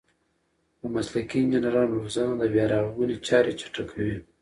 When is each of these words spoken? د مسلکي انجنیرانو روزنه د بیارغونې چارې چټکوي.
د 0.79 0.81
مسلکي 0.95 1.35
انجنیرانو 1.41 1.99
روزنه 2.03 2.33
د 2.37 2.43
بیارغونې 2.53 3.15
چارې 3.27 3.51
چټکوي. 3.59 4.15